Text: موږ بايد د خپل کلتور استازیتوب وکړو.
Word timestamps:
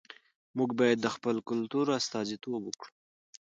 موږ 0.57 0.69
بايد 0.79 0.97
د 1.01 1.07
خپل 1.15 1.35
کلتور 1.49 1.85
استازیتوب 1.99 2.61
وکړو. 2.65 2.91